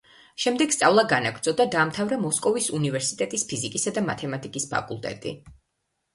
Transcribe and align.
შემდეგ 0.43 0.71
სწავლა 0.75 1.03
განაგრძო 1.11 1.53
და 1.59 1.67
დაამთავარა 1.75 2.17
მოსკოვის 2.23 2.71
უნივერსიტეტის 2.79 3.45
ფიზიკისა 3.53 3.95
და 4.01 4.05
მათემატიკის 4.09 4.69
ფაკულტეტი. 4.75 5.37